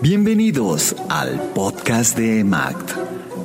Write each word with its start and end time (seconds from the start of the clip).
Bienvenidos 0.00 0.94
al 1.08 1.40
podcast 1.56 2.16
de 2.16 2.44
MACT, 2.44 2.92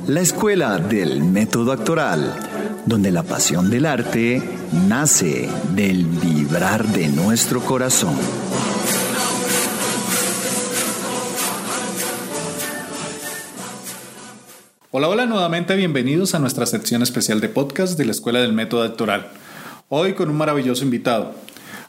la 0.06 0.20
escuela 0.20 0.78
del 0.78 1.24
método 1.24 1.72
actoral, 1.72 2.32
donde 2.86 3.10
la 3.10 3.24
pasión 3.24 3.70
del 3.70 3.84
arte 3.84 4.40
nace 4.86 5.48
del 5.74 6.06
vibrar 6.06 6.86
de 6.86 7.08
nuestro 7.08 7.60
corazón. 7.60 8.14
Hola, 14.92 15.08
hola, 15.08 15.26
nuevamente 15.26 15.74
bienvenidos 15.74 16.36
a 16.36 16.38
nuestra 16.38 16.66
sección 16.66 17.02
especial 17.02 17.40
de 17.40 17.48
podcast 17.48 17.98
de 17.98 18.04
la 18.04 18.12
Escuela 18.12 18.38
del 18.38 18.52
Método 18.52 18.84
Actoral. 18.84 19.26
Hoy 19.88 20.14
con 20.14 20.30
un 20.30 20.36
maravilloso 20.36 20.84
invitado, 20.84 21.34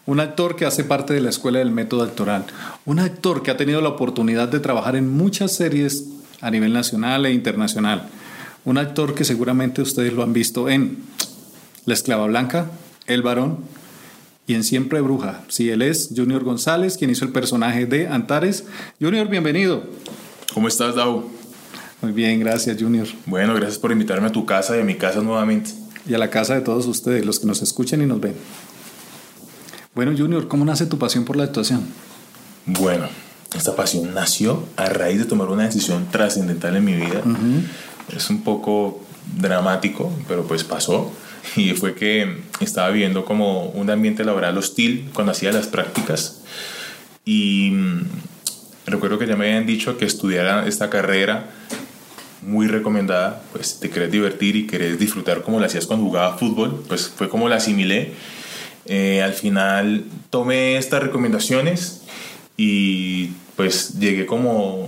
un 0.06 0.20
actor 0.20 0.56
que 0.56 0.66
hace 0.66 0.84
parte 0.84 1.14
de 1.14 1.22
la 1.22 1.30
Escuela 1.30 1.60
del 1.60 1.72
Método 1.72 2.04
Actoral, 2.04 2.46
un 2.86 3.00
actor 3.00 3.42
que 3.42 3.52
ha 3.52 3.58
tenido 3.58 3.82
la 3.82 3.90
oportunidad 3.90 4.48
de 4.48 4.60
trabajar 4.60 4.96
en 4.96 5.10
muchas 5.10 5.54
series 5.54 6.06
a 6.42 6.52
nivel 6.52 6.74
nacional 6.74 7.26
e 7.26 7.32
internacional, 7.32 8.08
un 8.66 8.78
actor 8.78 9.16
que 9.16 9.24
seguramente 9.24 9.82
ustedes 9.82 10.14
lo 10.14 10.24
han 10.24 10.34
visto 10.34 10.70
en 10.70 10.98
La 11.86 11.94
Esclava 11.94 12.28
Blanca, 12.28 12.70
El 13.08 13.24
Varón 13.24 13.60
y 14.48 14.54
en 14.54 14.64
Siempre 14.64 15.02
Bruja. 15.02 15.44
Sí, 15.48 15.70
él 15.70 15.82
es 15.82 16.12
Junior 16.16 16.44
González, 16.44 16.98
quien 16.98 17.10
hizo 17.10 17.26
el 17.26 17.32
personaje 17.32 17.88
de 17.88 18.08
Antares. 18.08 18.66
Junior, 19.02 19.28
bienvenido. 19.28 19.84
¿Cómo 20.54 20.68
estás, 20.68 20.96
Dau? 20.96 21.32
Muy 22.02 22.12
bien, 22.12 22.40
gracias 22.40 22.80
Junior. 22.80 23.08
Bueno, 23.26 23.56
gracias 23.56 23.80
por 23.80 23.92
invitarme 23.92 24.28
a 24.28 24.32
tu 24.32 24.46
casa 24.46 24.78
y 24.78 24.82
a 24.82 24.84
mi 24.84 24.96
casa 24.96 25.22
nuevamente. 25.22 25.72
Y 26.08 26.14
a 26.14 26.20
la 26.20 26.30
casa 26.30 26.54
de 26.54 26.62
todos 26.62 26.86
ustedes, 26.86 27.26
los 27.26 27.40
que 27.40 27.48
nos 27.48 27.64
escuchan 27.64 28.04
y 28.04 28.06
nos 28.06 28.22
ven. 28.22 28.36
Bueno, 29.96 30.12
Junior, 30.16 30.50
¿cómo 30.50 30.66
nace 30.66 30.86
tu 30.88 31.00
pasión 31.00 31.24
por 31.24 31.38
la 31.38 31.46
actuación? 31.46 31.88
Bueno, 32.66 33.08
esta 33.56 33.78
pasión 33.78 34.14
nació 34.14 34.68
a 34.76 34.88
raíz 34.88 35.20
de 35.20 35.26
tomar 35.26 35.48
una 35.48 35.64
decisión 35.64 36.08
trascendental 36.12 36.76
en 36.76 36.84
mi 36.84 36.96
vida. 36.96 37.22
Es 38.14 38.30
un 38.30 38.44
poco 38.44 39.02
dramático, 39.38 40.12
pero 40.28 40.44
pues 40.44 40.66
pasó. 40.66 41.14
Y 41.56 41.72
fue 41.72 41.96
que 41.96 42.42
estaba 42.60 42.90
viviendo 42.90 43.24
como 43.24 43.68
un 43.68 43.90
ambiente 43.90 44.26
laboral 44.26 44.58
hostil 44.58 45.10
cuando 45.14 45.32
hacía 45.32 45.54
las 45.54 45.68
prácticas. 45.68 46.42
Y 47.24 47.70
mm, 47.72 48.02
recuerdo 48.88 49.18
que 49.18 49.28
ya 49.28 49.38
me 49.38 49.46
habían 49.46 49.66
dicho 49.66 49.98
que 49.98 50.04
estudiara 50.04 50.68
esta 50.68 50.90
carrera 50.90 51.52
muy 52.42 52.68
recomendada, 52.68 53.44
pues 53.54 53.80
te 53.80 53.90
querés 53.90 54.12
divertir 54.12 54.58
y 54.58 54.68
querés 54.68 55.00
disfrutar 55.00 55.42
como 55.42 55.60
lo 55.60 55.66
hacías 55.66 55.86
cuando 55.86 56.06
jugaba 56.06 56.38
fútbol, 56.38 56.84
pues 56.90 57.08
fue 57.08 57.30
como 57.30 57.48
la 57.48 57.56
asimilé. 57.56 58.14
Eh, 58.86 59.22
al 59.22 59.34
final 59.34 60.06
tomé 60.30 60.78
estas 60.78 61.02
recomendaciones 61.02 62.04
y 62.58 63.32
pues 63.56 64.00
llegué 64.00 64.26
como 64.26 64.88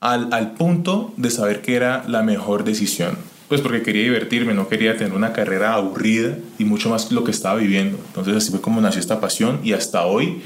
al, 0.00 0.32
al, 0.32 0.54
punto 0.54 1.12
de 1.16 1.30
saber 1.30 1.62
que 1.62 1.76
era 1.76 2.04
la 2.08 2.22
mejor 2.22 2.64
decisión. 2.64 3.16
Pues 3.48 3.60
porque 3.60 3.82
quería 3.82 4.02
divertirme, 4.02 4.54
no 4.54 4.68
quería 4.68 4.96
tener 4.96 5.12
una 5.12 5.32
carrera 5.32 5.74
aburrida 5.74 6.36
y 6.58 6.64
mucho 6.64 6.90
más 6.90 7.12
lo 7.12 7.22
que 7.22 7.30
estaba 7.30 7.60
viviendo. 7.60 7.96
Entonces 8.08 8.36
así 8.36 8.50
fue 8.50 8.60
como 8.60 8.80
nació 8.80 9.00
esta 9.00 9.20
pasión 9.20 9.60
y 9.62 9.72
hasta 9.72 10.04
hoy 10.04 10.42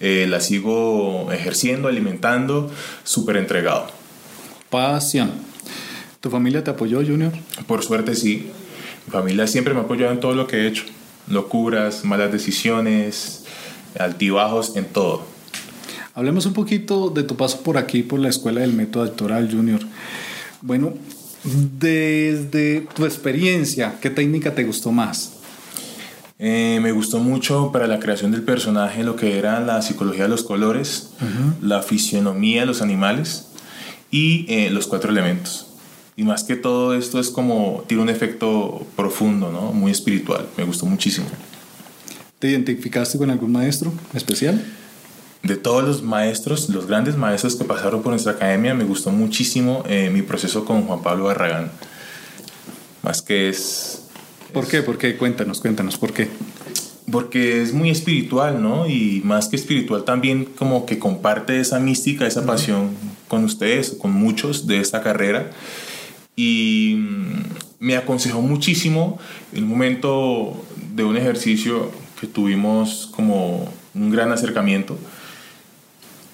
eh, 0.00 0.26
la 0.28 0.40
sigo 0.40 1.30
ejerciendo, 1.30 1.88
alimentando, 1.88 2.70
súper 3.04 3.36
entregado. 3.36 3.88
Pasión. 4.70 5.30
¿Tu 6.20 6.30
familia 6.30 6.64
te 6.64 6.70
apoyó, 6.70 7.04
Junior? 7.04 7.32
Por 7.66 7.84
suerte 7.84 8.14
sí. 8.14 8.50
Mi 9.06 9.12
familia 9.12 9.46
siempre 9.46 9.74
me 9.74 9.80
ha 9.80 9.82
apoyado 9.82 10.12
en 10.12 10.20
todo 10.20 10.34
lo 10.34 10.46
que 10.46 10.56
he 10.56 10.66
hecho. 10.66 10.84
Locuras, 11.30 12.04
malas 12.04 12.32
decisiones, 12.32 13.44
altibajos, 13.98 14.76
en 14.76 14.86
todo. 14.86 15.24
Hablemos 16.14 16.46
un 16.46 16.52
poquito 16.52 17.10
de 17.10 17.22
tu 17.22 17.36
paso 17.36 17.62
por 17.62 17.78
aquí, 17.78 18.02
por 18.02 18.18
la 18.18 18.28
Escuela 18.28 18.60
del 18.60 18.72
Método 18.72 19.04
Actoral, 19.04 19.50
Junior. 19.50 19.80
Bueno, 20.62 20.94
desde 21.44 22.88
tu 22.94 23.04
experiencia, 23.04 23.98
¿qué 24.00 24.10
técnica 24.10 24.54
te 24.54 24.64
gustó 24.64 24.90
más? 24.90 25.34
Eh, 26.40 26.78
me 26.82 26.92
gustó 26.92 27.18
mucho 27.18 27.72
para 27.72 27.88
la 27.88 27.98
creación 27.98 28.30
del 28.30 28.42
personaje 28.42 29.02
lo 29.02 29.16
que 29.16 29.38
era 29.38 29.60
la 29.60 29.82
psicología 29.82 30.24
de 30.24 30.28
los 30.28 30.44
colores, 30.44 31.10
la 31.60 31.82
fisionomía 31.82 32.60
de 32.60 32.66
los 32.66 32.80
animales 32.80 33.48
y 34.10 34.46
eh, 34.48 34.70
los 34.70 34.86
cuatro 34.86 35.10
elementos. 35.10 35.67
Y 36.18 36.24
más 36.24 36.42
que 36.42 36.56
todo 36.56 36.96
esto 36.96 37.20
es 37.20 37.30
como, 37.30 37.84
tiene 37.86 38.02
un 38.02 38.08
efecto 38.08 38.84
profundo, 38.96 39.52
¿no? 39.52 39.72
Muy 39.72 39.92
espiritual. 39.92 40.48
Me 40.56 40.64
gustó 40.64 40.84
muchísimo. 40.84 41.28
¿Te 42.40 42.50
identificaste 42.50 43.18
con 43.18 43.30
algún 43.30 43.52
maestro 43.52 43.92
especial? 44.12 44.60
De 45.44 45.54
todos 45.54 45.84
los 45.84 46.02
maestros, 46.02 46.70
los 46.70 46.88
grandes 46.88 47.16
maestros 47.16 47.54
que 47.54 47.62
pasaron 47.62 48.02
por 48.02 48.10
nuestra 48.10 48.32
academia, 48.32 48.74
me 48.74 48.82
gustó 48.82 49.12
muchísimo 49.12 49.84
eh, 49.88 50.10
mi 50.12 50.22
proceso 50.22 50.64
con 50.64 50.88
Juan 50.88 51.04
Pablo 51.04 51.26
Barragán. 51.26 51.70
Más 53.02 53.22
que 53.22 53.48
es... 53.48 54.02
¿Por 54.52 54.66
qué? 54.66 54.82
¿Por 54.82 54.98
qué? 54.98 55.16
Cuéntanos, 55.16 55.60
cuéntanos, 55.60 55.98
¿por 55.98 56.12
qué? 56.12 56.28
porque 57.12 57.62
es 57.62 57.72
muy 57.72 57.88
espiritual, 57.90 58.60
¿no? 58.60 58.86
Y 58.86 59.22
más 59.24 59.48
que 59.48 59.56
espiritual 59.56 60.04
también 60.04 60.44
como 60.44 60.84
que 60.84 60.98
comparte 60.98 61.58
esa 61.60 61.78
mística, 61.78 62.26
esa 62.26 62.44
pasión 62.44 62.90
con 63.28 63.44
ustedes, 63.44 63.92
con 63.92 64.12
muchos 64.12 64.66
de 64.66 64.80
esta 64.80 65.00
carrera. 65.00 65.52
Y 66.38 66.94
mm, 66.96 67.42
me 67.80 67.96
aconsejó 67.96 68.40
muchísimo 68.40 69.18
un 69.52 69.64
momento 69.64 70.64
de 70.94 71.02
un 71.02 71.16
ejercicio 71.16 71.90
que 72.20 72.28
tuvimos 72.28 73.10
como 73.16 73.68
un 73.92 74.10
gran 74.10 74.30
acercamiento, 74.30 74.96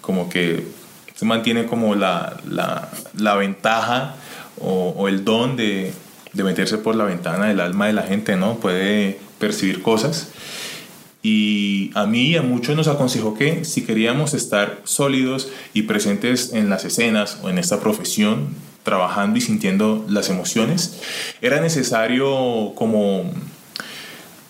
como 0.02 0.28
que 0.28 0.66
se 1.14 1.24
mantiene 1.24 1.64
como 1.64 1.94
la, 1.94 2.38
la, 2.46 2.90
la 3.16 3.34
ventaja 3.36 4.16
o, 4.60 4.92
o, 4.94 5.08
el 5.08 5.24
don 5.24 5.56
de, 5.56 5.94
de 6.34 6.44
meterse 6.44 6.76
por 6.76 6.96
la 6.96 7.04
ventana 7.04 7.46
del 7.46 7.60
alma 7.60 7.86
de 7.86 7.94
la 7.94 8.02
gente, 8.02 8.36
¿no? 8.36 8.56
Puede 8.56 9.18
percibir 9.38 9.80
cosas. 9.80 10.28
Y 11.22 11.90
a 11.94 12.04
mí 12.04 12.24
y 12.24 12.36
a 12.36 12.42
muchos 12.42 12.76
nos 12.76 12.88
aconsejó 12.88 13.32
que 13.32 13.64
si 13.64 13.86
queríamos 13.86 14.34
estar 14.34 14.82
sólidos 14.84 15.48
y 15.72 15.82
presentes 15.82 16.52
en 16.52 16.68
las 16.68 16.84
escenas 16.84 17.38
o 17.42 17.48
en 17.48 17.56
esta 17.56 17.80
profesión, 17.80 18.48
trabajando 18.84 19.38
y 19.38 19.40
sintiendo 19.40 20.06
las 20.08 20.28
emociones, 20.28 21.00
era 21.42 21.60
necesario 21.60 22.72
como 22.76 23.32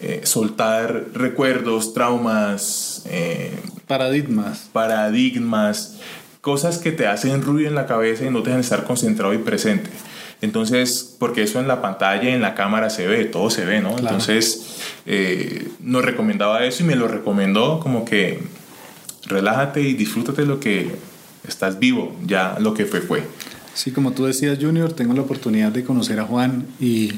eh, 0.01 0.21
soltar 0.25 1.07
recuerdos, 1.15 1.95
traumas, 1.95 3.05
eh, 3.09 3.59
paradigmas. 3.87 4.69
Paradigmas, 4.73 5.97
cosas 6.43 6.77
que 6.77 6.93
te 6.93 7.07
hacen 7.07 7.41
ruido 7.41 7.71
en 7.71 7.75
la 7.75 7.87
cabeza 7.87 8.27
y 8.27 8.31
no 8.31 8.43
te 8.43 8.51
dejan 8.51 8.61
estar 8.61 8.85
concentrado 8.85 9.33
y 9.33 9.39
presente. 9.39 9.89
Entonces, 10.43 11.17
porque 11.19 11.45
eso 11.45 11.59
en 11.59 11.69
la 11.69 11.81
pantalla, 11.81 12.29
en 12.35 12.43
la 12.43 12.55
cámara 12.55 12.91
se 12.91 13.07
ve, 13.07 13.25
todo 13.25 13.49
se 13.49 13.65
ve, 13.65 13.81
¿no? 13.81 13.97
Entonces, 13.97 14.77
eh, 15.07 15.69
nos 15.81 16.05
recomendaba 16.05 16.65
eso 16.65 16.83
y 16.83 16.87
me 16.87 16.97
lo 16.97 17.09
recomendó 17.09 17.81
como 17.81 18.05
que 18.05 18.43
relájate 19.27 19.81
y 19.81 19.95
disfrútate 19.95 20.45
lo 20.45 20.61
que 20.61 20.97
estás 21.49 21.79
vivo, 21.79 22.15
ya 22.27 22.57
lo 22.61 22.75
que 22.75 22.85
fue 22.85 23.01
fue. 23.01 23.23
Sí, 23.75 23.91
como 23.91 24.13
tú 24.13 24.25
decías, 24.25 24.59
Junior, 24.61 24.93
tengo 24.93 25.15
la 25.15 25.23
oportunidad 25.23 25.73
de 25.73 25.85
conocer 25.85 26.21
a 26.21 26.25
Juan 26.25 26.67
y 26.81 27.13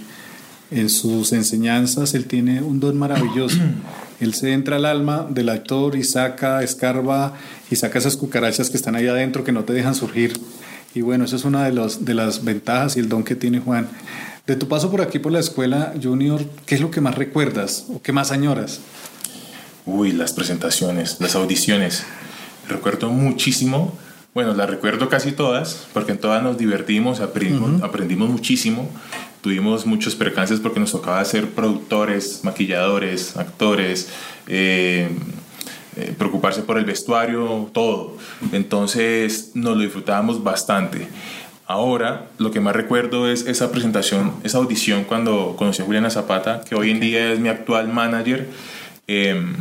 en 0.70 0.88
sus 0.88 1.32
enseñanzas 1.32 2.14
él 2.14 2.26
tiene 2.26 2.62
un 2.62 2.80
don 2.80 2.98
maravilloso. 2.98 3.58
él 4.20 4.34
se 4.34 4.52
entra 4.52 4.76
al 4.76 4.86
alma 4.86 5.26
del 5.28 5.50
actor 5.50 5.96
y 5.96 6.04
saca, 6.04 6.62
escarba 6.62 7.34
y 7.70 7.76
saca 7.76 7.98
esas 7.98 8.16
cucarachas 8.16 8.70
que 8.70 8.76
están 8.76 8.96
ahí 8.96 9.06
adentro 9.06 9.44
que 9.44 9.52
no 9.52 9.64
te 9.64 9.72
dejan 9.74 9.94
surgir 9.94 10.40
y 10.96 11.02
bueno, 11.02 11.26
eso 11.26 11.36
es 11.36 11.44
una 11.44 11.64
de, 11.64 11.72
los, 11.72 12.06
de 12.06 12.14
las 12.14 12.42
ventajas 12.42 12.96
y 12.96 13.00
el 13.00 13.10
don 13.10 13.22
que 13.22 13.36
tiene 13.36 13.60
Juan. 13.60 13.86
De 14.46 14.56
tu 14.56 14.66
paso 14.66 14.90
por 14.90 15.02
aquí, 15.02 15.18
por 15.18 15.30
la 15.30 15.40
escuela 15.40 15.92
junior, 16.02 16.42
¿qué 16.64 16.74
es 16.76 16.80
lo 16.80 16.90
que 16.90 17.02
más 17.02 17.16
recuerdas 17.16 17.84
o 17.92 18.00
qué 18.00 18.12
más 18.12 18.32
añoras? 18.32 18.80
Uy, 19.84 20.12
las 20.12 20.32
presentaciones, 20.32 21.18
las 21.20 21.34
audiciones. 21.34 22.04
Recuerdo 22.66 23.10
muchísimo, 23.10 23.92
bueno, 24.36 24.52
las 24.52 24.68
recuerdo 24.68 25.08
casi 25.08 25.32
todas, 25.32 25.88
porque 25.94 26.12
en 26.12 26.18
todas 26.18 26.42
nos 26.42 26.58
divertimos, 26.58 27.20
aprendimos, 27.20 27.82
aprendimos 27.82 28.28
muchísimo. 28.28 28.90
Tuvimos 29.40 29.86
muchos 29.86 30.14
percances 30.14 30.60
porque 30.60 30.78
nos 30.78 30.92
tocaba 30.92 31.24
ser 31.24 31.48
productores, 31.52 32.40
maquilladores, 32.42 33.38
actores, 33.38 34.10
eh, 34.46 35.08
eh, 35.96 36.14
preocuparse 36.18 36.60
por 36.60 36.76
el 36.76 36.84
vestuario, 36.84 37.70
todo. 37.72 38.18
Entonces 38.52 39.52
nos 39.54 39.74
lo 39.74 39.82
disfrutábamos 39.82 40.44
bastante. 40.44 41.08
Ahora 41.66 42.26
lo 42.36 42.50
que 42.50 42.60
más 42.60 42.76
recuerdo 42.76 43.30
es 43.30 43.46
esa 43.46 43.72
presentación, 43.72 44.34
esa 44.44 44.58
audición 44.58 45.04
cuando 45.04 45.56
conocí 45.56 45.80
a 45.80 45.86
Juliana 45.86 46.10
Zapata, 46.10 46.60
que 46.60 46.74
hoy 46.74 46.90
en 46.90 47.00
día 47.00 47.32
es 47.32 47.38
mi 47.38 47.48
actual 47.48 47.88
manager. 47.88 48.50
Em, 49.06 49.56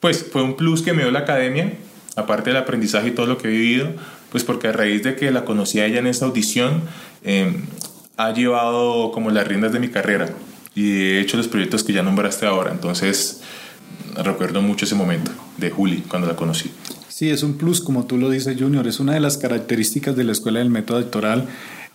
pues 0.00 0.26
fue 0.32 0.42
un 0.42 0.56
plus 0.56 0.80
que 0.80 0.94
me 0.94 1.02
dio 1.02 1.10
la 1.10 1.18
academia, 1.18 1.74
aparte 2.20 2.50
del 2.50 2.56
aprendizaje 2.58 3.08
y 3.08 3.10
todo 3.12 3.26
lo 3.26 3.38
que 3.38 3.48
he 3.48 3.50
vivido, 3.50 3.92
pues 4.30 4.44
porque 4.44 4.68
a 4.68 4.72
raíz 4.72 5.02
de 5.02 5.16
que 5.16 5.30
la 5.30 5.44
conocí 5.44 5.80
a 5.80 5.86
ella 5.86 5.98
en 5.98 6.06
esa 6.06 6.26
audición, 6.26 6.82
em, 7.24 7.66
ha 8.16 8.32
llevado 8.32 9.10
como 9.12 9.30
las 9.30 9.46
riendas 9.46 9.72
de 9.72 9.80
mi 9.80 9.88
carrera 9.88 10.28
y 10.74 10.92
he 10.92 11.20
hecho 11.20 11.36
los 11.36 11.48
proyectos 11.48 11.82
que 11.82 11.92
ya 11.92 12.02
nombraste 12.02 12.46
ahora. 12.46 12.70
Entonces, 12.70 13.40
recuerdo 14.16 14.62
mucho 14.62 14.84
ese 14.84 14.94
momento 14.94 15.30
de 15.56 15.70
Juli 15.70 16.02
cuando 16.08 16.28
la 16.28 16.36
conocí. 16.36 16.70
Sí, 17.08 17.28
es 17.28 17.42
un 17.42 17.54
plus, 17.54 17.80
como 17.80 18.06
tú 18.06 18.16
lo 18.16 18.30
dices, 18.30 18.56
Junior. 18.58 18.86
Es 18.86 19.00
una 19.00 19.12
de 19.14 19.20
las 19.20 19.36
características 19.36 20.16
de 20.16 20.24
la 20.24 20.32
Escuela 20.32 20.60
del 20.60 20.70
Método 20.70 20.98
Electoral, 20.98 21.46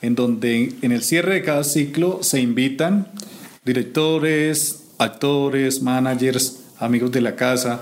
en 0.01 0.13
donde 0.13 0.75
en 0.81 0.91
el 0.91 1.01
cierre 1.01 1.35
de 1.35 1.41
cada 1.41 1.63
ciclo 1.63 2.19
se 2.21 2.41
invitan 2.41 3.07
directores, 3.63 4.83
actores, 4.99 5.81
managers, 5.81 6.59
amigos 6.79 7.11
de 7.11 7.21
la 7.21 7.35
casa, 7.35 7.81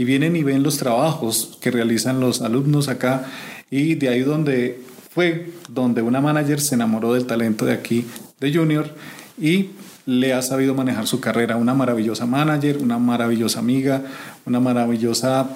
y 0.00 0.04
vienen 0.04 0.34
y 0.34 0.42
ven 0.42 0.62
los 0.62 0.78
trabajos 0.78 1.58
que 1.60 1.70
realizan 1.70 2.20
los 2.20 2.40
alumnos 2.40 2.88
acá. 2.88 3.26
Y 3.70 3.96
de 3.96 4.08
ahí 4.08 4.20
donde 4.20 4.82
fue 5.10 5.52
donde 5.68 6.00
una 6.00 6.22
manager 6.22 6.58
se 6.58 6.74
enamoró 6.74 7.12
del 7.12 7.26
talento 7.26 7.66
de 7.66 7.74
aquí, 7.74 8.06
de 8.40 8.50
Junior, 8.50 8.94
y 9.38 9.72
le 10.06 10.32
ha 10.32 10.40
sabido 10.40 10.74
manejar 10.74 11.06
su 11.06 11.20
carrera. 11.20 11.56
Una 11.56 11.74
maravillosa 11.74 12.24
manager, 12.24 12.78
una 12.78 12.98
maravillosa 12.98 13.58
amiga, 13.58 14.02
una 14.46 14.58
maravillosa 14.58 15.50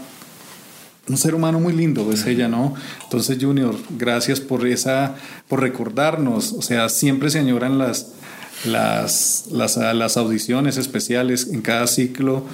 un 1.09 1.17
ser 1.17 1.35
humano 1.35 1.59
muy 1.59 1.73
lindo 1.73 2.13
es 2.13 2.27
ella, 2.27 2.47
¿no? 2.47 2.75
Entonces, 3.05 3.39
Junior, 3.41 3.75
gracias 3.97 4.41
por 4.41 4.67
esa, 4.67 5.15
por 5.49 5.61
recordarnos. 5.61 6.53
O 6.53 6.61
sea, 6.61 6.91
siempre 6.91 7.31
se 7.31 7.39
añoran 7.39 7.79
las, 7.79 8.13
las, 8.67 9.47
las, 9.51 9.79
las 9.79 10.17
audiciones 10.19 10.77
especiales 10.77 11.49
en 11.51 11.63
cada 11.63 11.87
ciclo 11.87 12.45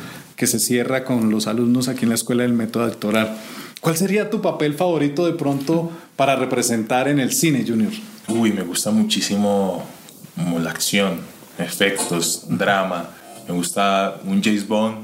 que 0.41 0.47
se 0.47 0.59
cierra 0.59 1.05
con 1.05 1.31
los 1.31 1.47
alumnos 1.47 1.89
aquí 1.89 2.05
en 2.05 2.09
la 2.09 2.15
Escuela 2.15 2.45
del 2.45 2.55
Método 2.55 2.85
Actoral. 2.85 3.37
¿Cuál 3.83 3.99
sería 3.99 4.31
tu 4.31 4.41
papel 4.41 4.73
favorito 4.73 5.27
de 5.27 5.35
pronto 5.35 5.93
para 6.17 6.35
representar 6.35 7.09
en 7.09 7.21
el 7.21 7.31
cine, 7.31 7.63
Junior? 7.69 7.93
Uy, 8.27 8.51
me 8.51 8.63
gusta 8.63 8.91
muchísimo 8.91 9.85
la 10.59 10.71
acción, 10.71 11.21
efectos, 11.59 12.47
drama. 12.49 13.11
Me 13.49 13.53
gusta 13.53 14.17
un 14.25 14.43
James 14.43 14.67
Bond 14.67 14.97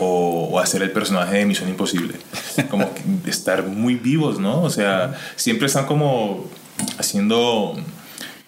o, 0.00 0.58
hacer 0.58 0.82
el 0.82 0.90
personaje 0.90 1.36
de 1.36 1.46
Misión 1.46 1.68
Imposible. 1.68 2.14
Como 2.70 2.90
estar 3.26 3.64
muy 3.64 3.94
vivos, 3.94 4.40
¿no? 4.40 4.64
O 4.64 4.70
sea, 4.70 5.16
siempre 5.36 5.68
están 5.68 5.86
como 5.86 6.46
haciendo... 6.98 7.76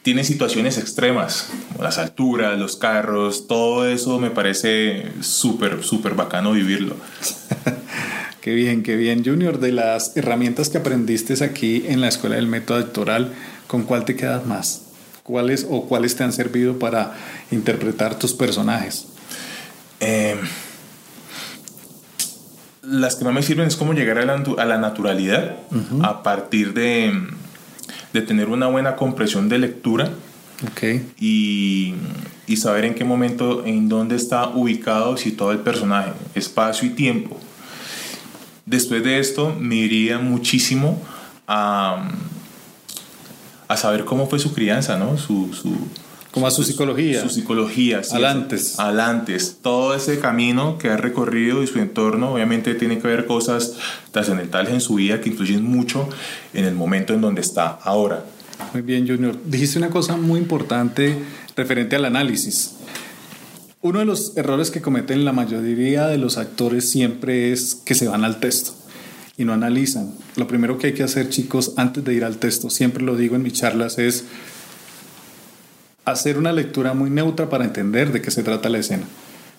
Tienen 0.02 0.24
situaciones 0.24 0.78
extremas, 0.78 1.48
las 1.78 1.98
alturas, 1.98 2.58
los 2.58 2.76
carros, 2.76 3.46
todo 3.46 3.86
eso 3.86 4.18
me 4.18 4.30
parece 4.30 5.12
súper, 5.20 5.84
súper 5.84 6.14
bacano 6.14 6.52
vivirlo. 6.52 6.96
Qué 8.40 8.54
bien, 8.54 8.82
qué 8.82 8.96
bien. 8.96 9.24
Junior, 9.24 9.60
de 9.60 9.70
las 9.70 10.16
herramientas 10.16 10.68
que 10.68 10.78
aprendiste 10.78 11.44
aquí 11.44 11.84
en 11.86 12.00
la 12.00 12.08
Escuela 12.08 12.34
del 12.34 12.48
Método 12.48 12.78
Actoral, 12.78 13.32
¿con 13.68 13.84
cuál 13.84 14.04
te 14.04 14.16
quedas 14.16 14.44
más? 14.46 14.86
¿Cuáles 15.22 15.64
o 15.70 15.86
cuáles 15.86 16.16
te 16.16 16.24
han 16.24 16.32
servido 16.32 16.76
para 16.80 17.14
interpretar 17.52 18.18
tus 18.18 18.34
personajes? 18.34 19.06
Eh, 20.00 20.34
las 22.82 23.14
que 23.14 23.24
más 23.24 23.32
me 23.32 23.42
sirven 23.44 23.68
es 23.68 23.76
como 23.76 23.92
llegar 23.92 24.18
a 24.18 24.24
la, 24.64 24.78
naturalidad 24.78 25.58
a 26.02 26.24
partir 26.24 26.74
de, 26.74 27.12
de, 28.12 28.22
tener 28.22 28.48
una 28.48 28.66
buena 28.66 28.96
compresión 28.96 29.48
de 29.48 29.58
lectura 29.58 30.10
y, 31.18 31.94
y, 32.46 32.56
saber 32.56 32.84
en 32.84 32.94
qué 32.94 33.04
momento, 33.04 33.64
en 33.64 33.88
dónde 33.88 34.16
está 34.16 34.48
ubicado, 34.48 35.16
situado 35.16 35.52
el 35.52 35.58
personaje, 35.58 36.12
espacio 36.34 36.88
y 36.88 36.90
tiempo. 36.90 37.38
Después 38.64 39.02
de 39.02 39.18
esto 39.18 39.54
me 39.58 39.76
iría 39.76 40.18
muchísimo 40.18 41.02
a, 41.48 42.08
a 43.68 43.76
saber 43.76 44.04
cómo 44.04 44.28
fue 44.28 44.38
su 44.38 44.54
crianza, 44.54 44.98
¿no? 44.98 45.18
Su, 45.18 45.52
su, 45.52 45.76
como 46.32 46.46
a 46.46 46.50
su 46.50 46.64
psicología. 46.64 47.22
Su 47.22 47.28
psicología. 47.28 48.02
Sí, 48.02 48.16
alantes. 48.16 48.78
Alantes. 48.78 49.58
Todo 49.62 49.94
ese 49.94 50.18
camino 50.18 50.78
que 50.78 50.88
ha 50.88 50.96
recorrido 50.96 51.62
y 51.62 51.66
su 51.66 51.78
entorno, 51.78 52.32
obviamente 52.32 52.74
tiene 52.74 52.98
que 52.98 53.06
ver 53.06 53.26
cosas 53.26 53.74
trascendentales 54.10 54.72
en 54.72 54.80
su 54.80 54.94
vida 54.94 55.20
que 55.20 55.28
influyen 55.28 55.62
mucho 55.62 56.08
en 56.54 56.64
el 56.64 56.74
momento 56.74 57.12
en 57.12 57.20
donde 57.20 57.42
está 57.42 57.68
ahora. 57.68 58.24
Muy 58.72 58.82
bien, 58.82 59.06
Junior. 59.06 59.36
Dijiste 59.44 59.78
una 59.78 59.90
cosa 59.90 60.16
muy 60.16 60.40
importante 60.40 61.18
referente 61.54 61.96
al 61.96 62.06
análisis. 62.06 62.76
Uno 63.82 63.98
de 63.98 64.06
los 64.06 64.36
errores 64.36 64.70
que 64.70 64.80
cometen 64.80 65.26
la 65.26 65.32
mayoría 65.32 66.06
de 66.06 66.16
los 66.16 66.38
actores 66.38 66.88
siempre 66.88 67.52
es 67.52 67.74
que 67.74 67.94
se 67.94 68.08
van 68.08 68.24
al 68.24 68.40
texto 68.40 68.74
y 69.36 69.44
no 69.44 69.52
analizan. 69.52 70.14
Lo 70.36 70.46
primero 70.46 70.78
que 70.78 70.88
hay 70.88 70.92
que 70.94 71.02
hacer, 71.02 71.28
chicos, 71.28 71.74
antes 71.76 72.04
de 72.04 72.14
ir 72.14 72.24
al 72.24 72.38
texto, 72.38 72.70
siempre 72.70 73.02
lo 73.02 73.16
digo 73.16 73.36
en 73.36 73.42
mis 73.42 73.54
charlas, 73.54 73.98
es 73.98 74.24
hacer 76.04 76.38
una 76.38 76.52
lectura 76.52 76.94
muy 76.94 77.10
neutra 77.10 77.48
para 77.48 77.64
entender 77.64 78.12
de 78.12 78.20
qué 78.20 78.30
se 78.30 78.42
trata 78.42 78.68
la 78.68 78.78
escena. 78.78 79.04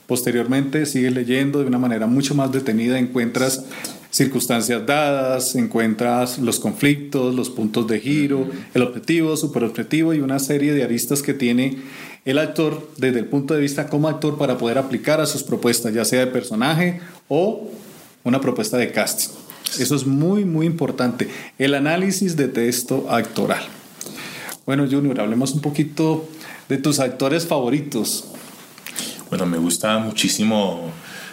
Posteriormente 0.08 0.86
sigues 0.86 1.14
leyendo 1.14 1.60
de 1.60 1.66
una 1.66 1.80
manera 1.80 2.08
mucho 2.08 2.36
más 2.36 2.52
detenida, 2.52 3.00
encuentras 3.00 3.66
circunstancias 4.12 4.86
dadas, 4.86 5.56
encuentras 5.56 6.38
los 6.38 6.60
conflictos, 6.60 7.34
los 7.34 7.50
puntos 7.50 7.88
de 7.88 8.00
giro, 8.00 8.48
el 8.74 8.84
objetivo, 8.84 9.36
superobjetivo 9.38 10.14
y 10.14 10.20
una 10.20 10.40
serie 10.40 10.74
de 10.74 10.84
aristas 10.84 11.22
que 11.24 11.34
tiene 11.34 11.78
el 12.26 12.38
actor 12.38 12.90
desde 12.98 13.20
el 13.20 13.26
punto 13.26 13.54
de 13.54 13.62
vista 13.62 13.88
como 13.88 14.08
actor 14.08 14.38
para 14.38 14.58
poder 14.58 14.78
aplicar 14.78 15.20
a 15.20 15.26
sus 15.26 15.42
propuestas, 15.42 15.94
ya 15.94 16.06
sea 16.06 16.20
de 16.20 16.28
personaje 16.28 17.00
o 17.28 17.72
una 18.24 18.40
propuesta 18.40 18.78
de 18.78 18.92
casting. 18.92 19.30
Eso 19.80 19.96
es 19.96 20.06
muy, 20.06 20.46
muy 20.46 20.66
importante. 20.66 21.28
El 21.58 21.74
análisis 21.74 22.36
de 22.36 22.50
texto 22.50 23.08
actoral. 23.10 23.64
Bueno, 24.66 24.88
Junior, 24.90 25.20
hablemos 25.20 25.52
un 25.54 25.60
poquito 25.60 26.30
de 26.70 26.78
tus 26.78 27.00
actores 27.00 27.46
favoritos. 27.46 28.30
Bueno, 29.30 29.46
me 29.46 29.58
gusta 29.58 30.00
muchísimo 30.00 30.90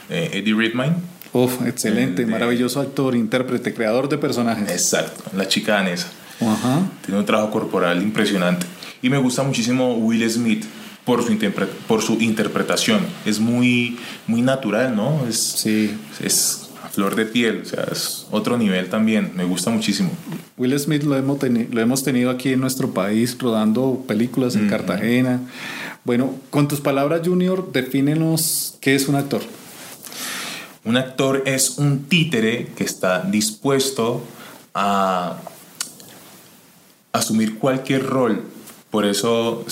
eh, 0.08 0.30
Eddie 0.32 0.54
Redmayne. 0.54 0.96
Uf, 1.32 1.64
excelente, 1.64 2.26
maravilloso 2.26 2.80
actor, 2.80 3.14
intérprete, 3.14 3.72
creador 3.72 4.08
de 4.08 4.18
personajes. 4.18 4.68
Exacto, 4.68 5.22
la 5.36 5.46
chica 5.46 5.74
danesa. 5.74 6.08
Tiene 7.04 7.20
un 7.20 7.26
trabajo 7.26 7.52
corporal 7.52 8.02
impresionante. 8.02 8.66
Y 9.00 9.10
me 9.10 9.18
gusta 9.18 9.44
muchísimo 9.44 9.94
Will 9.94 10.28
Smith 10.28 10.64
por 11.04 11.22
su, 11.22 11.38
por 11.86 12.02
su 12.02 12.14
interpretación. 12.14 13.06
Es 13.24 13.38
muy, 13.38 13.96
muy 14.26 14.42
natural, 14.42 14.96
¿no? 14.96 15.24
Es, 15.28 15.38
sí. 15.38 15.96
Es 16.20 16.69
flor 16.90 17.14
de 17.14 17.24
piel, 17.24 17.62
o 17.62 17.64
sea, 17.64 17.84
es 17.90 18.26
otro 18.30 18.58
nivel 18.58 18.88
también, 18.88 19.32
me 19.36 19.44
gusta 19.44 19.70
muchísimo. 19.70 20.10
Will 20.56 20.78
Smith 20.78 21.04
lo 21.04 21.16
hemos, 21.16 21.38
lo 21.42 21.80
hemos 21.80 22.02
tenido 22.02 22.30
aquí 22.30 22.52
en 22.52 22.60
nuestro 22.60 22.92
país 22.92 23.36
rodando 23.38 24.04
películas 24.06 24.56
en 24.56 24.68
Cartagena. 24.68 25.40
Bueno, 26.04 26.34
con 26.50 26.68
tus 26.68 26.80
palabras, 26.80 27.22
Junior, 27.24 27.72
defínenos 27.72 28.76
qué 28.80 28.94
es 28.94 29.08
un 29.08 29.14
actor. 29.14 29.42
Un 30.84 30.96
actor 30.96 31.42
es 31.46 31.78
un 31.78 32.04
títere 32.04 32.68
que 32.76 32.84
está 32.84 33.22
dispuesto 33.22 34.22
a 34.74 35.38
asumir 37.12 37.58
cualquier 37.58 38.06
rol. 38.06 38.44
Por 38.90 39.04
eso 39.04 39.64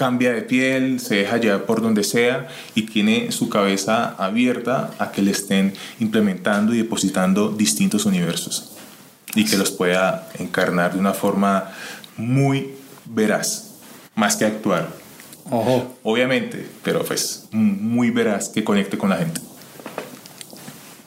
cambia 0.00 0.32
de 0.32 0.40
piel, 0.40 0.98
se 0.98 1.16
deja 1.16 1.36
llevar 1.36 1.66
por 1.66 1.82
donde 1.82 2.04
sea 2.04 2.48
y 2.74 2.86
tiene 2.86 3.32
su 3.32 3.50
cabeza 3.50 4.14
abierta 4.16 4.92
a 4.98 5.12
que 5.12 5.20
le 5.20 5.30
estén 5.30 5.74
implementando 5.98 6.72
y 6.72 6.78
depositando 6.78 7.50
distintos 7.50 8.06
universos 8.06 8.72
y 9.34 9.44
que 9.44 9.58
los 9.58 9.70
pueda 9.70 10.26
encarnar 10.38 10.94
de 10.94 11.00
una 11.00 11.12
forma 11.12 11.70
muy 12.16 12.70
veraz, 13.04 13.74
más 14.14 14.36
que 14.36 14.46
actuar. 14.46 14.88
Ojo. 15.50 15.98
Obviamente, 16.02 16.66
pero 16.82 17.04
pues 17.04 17.46
muy 17.52 18.10
veraz 18.10 18.48
que 18.48 18.64
conecte 18.64 18.96
con 18.96 19.10
la 19.10 19.18
gente. 19.18 19.42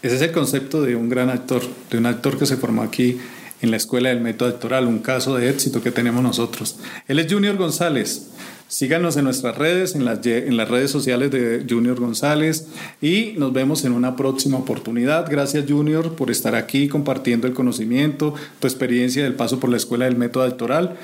Ese 0.03 0.17
es 0.17 0.21
el 0.21 0.31
concepto 0.33 0.83
de 0.83 0.95
un 0.95 1.09
gran 1.09 1.31
actor, 1.31 1.63
de 1.89 1.97
un 1.97 2.05
actor 2.05 2.37
que 2.37 2.45
se 2.45 2.57
formó 2.57 2.83
aquí 2.83 3.19
en 3.63 3.71
la 3.71 3.77
Escuela 3.77 4.09
del 4.09 4.21
Método 4.21 4.49
Actoral, 4.49 4.87
un 4.87 4.99
caso 4.99 5.35
de 5.35 5.49
éxito 5.49 5.81
que 5.81 5.89
tenemos 5.89 6.21
nosotros. 6.21 6.75
Él 7.07 7.17
es 7.17 7.31
Junior 7.31 7.57
González, 7.57 8.29
Síganos 8.67 9.17
en 9.17 9.25
nuestras 9.25 9.55
redes, 9.55 9.93
en 9.93 10.03
las, 10.03 10.25
en 10.25 10.57
las 10.57 10.67
redes 10.67 10.89
sociales 10.89 11.29
de 11.29 11.63
Junior 11.69 11.99
González 11.99 12.69
y 13.03 13.35
nos 13.37 13.53
vemos 13.53 13.85
en 13.85 13.91
una 13.91 14.15
próxima 14.15 14.57
oportunidad. 14.57 15.29
Gracias 15.29 15.65
Junior 15.69 16.15
por 16.15 16.31
estar 16.31 16.55
aquí 16.55 16.87
compartiendo 16.87 17.45
el 17.45 17.53
conocimiento, 17.53 18.33
tu 18.59 18.65
experiencia 18.65 19.23
del 19.23 19.35
paso 19.35 19.59
por 19.59 19.69
la 19.69 19.77
Escuela 19.77 20.05
del 20.05 20.15
Método 20.15 20.45
Electoral. 20.45 20.95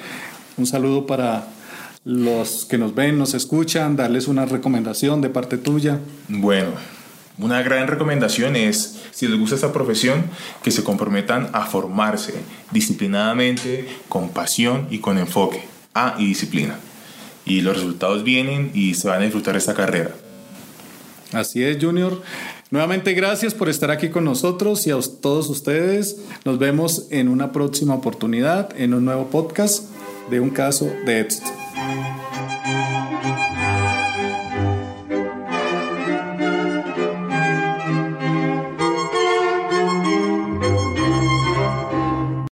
Un 0.58 0.66
saludo 0.66 1.06
para 1.06 1.48
los 2.04 2.66
que 2.66 2.80
nos 2.80 2.96
ven, 2.96 3.20
nos 3.20 3.36
escuchan, 3.36 3.96
darles 3.96 4.28
una 4.28 4.48
recomendación 4.48 5.22
de 5.22 5.30
parte 5.30 5.60
tuya. 5.60 6.00
Bueno, 6.28 6.72
una 7.40 7.62
gran 7.62 7.88
recomendación 7.88 8.56
es, 8.56 9.02
si 9.12 9.28
les 9.28 9.40
gusta 9.40 9.56
esta 9.56 9.74
profesión, 9.74 10.26
que 10.64 10.72
se 10.72 10.84
comprometan 10.84 11.50
a 11.54 11.66
formarse 11.66 12.34
disciplinadamente, 12.72 13.88
con 14.08 14.30
pasión 14.30 14.88
y 14.90 15.00
con 15.00 15.18
enfoque. 15.18 15.64
A 15.94 16.16
y 16.20 16.28
disciplina 16.28 16.78
y 17.50 17.62
los 17.62 17.76
resultados 17.76 18.24
vienen 18.24 18.72
y 18.74 18.94
se 18.94 19.08
van 19.10 19.22
a 19.22 19.26
disfrutar 19.26 19.58
esta 19.58 19.74
carrera. 19.74 20.12
Así 21.34 21.64
es, 21.64 21.84
Junior. 21.84 22.22
Nuevamente 22.72 23.14
gracias 23.14 23.56
por 23.56 23.68
estar 23.68 23.90
aquí 23.90 24.10
con 24.10 24.24
nosotros 24.24 24.86
y 24.86 24.92
a 24.92 25.00
todos 25.22 25.50
ustedes. 25.50 26.18
Nos 26.46 26.60
vemos 26.60 27.08
en 27.10 27.28
una 27.28 27.52
próxima 27.52 27.96
oportunidad, 27.96 28.70
en 28.80 28.94
un 28.94 29.06
nuevo 29.06 29.28
podcast 29.30 29.86
de 30.30 30.40
un 30.40 30.52
caso 30.52 30.92
de 31.06 31.22
éxito. 31.22 31.50